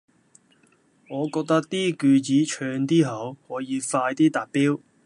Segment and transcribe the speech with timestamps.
[1.09, 4.79] 我覺得啲句子長啲好，可以快啲達標